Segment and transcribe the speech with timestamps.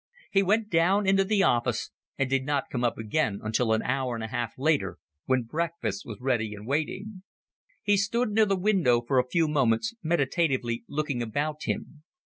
[0.31, 4.15] He went down into the office, and did not come up again until an hour
[4.15, 7.21] and a half later, when breakfast was ready and waiting.
[7.83, 12.01] He stood near the window for a few moments, meditatively looking about him.